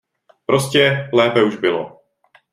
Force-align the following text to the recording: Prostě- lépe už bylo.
Prostě- 0.45 1.09
lépe 1.13 1.43
už 1.43 1.55
bylo. 1.55 2.01